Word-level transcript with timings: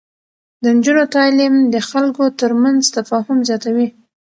د 0.63 0.65
نجونو 0.75 1.03
تعليم 1.15 1.55
د 1.73 1.75
خلکو 1.89 2.23
ترمنځ 2.39 2.81
تفاهم 2.95 3.37
زياتوي. 3.47 3.87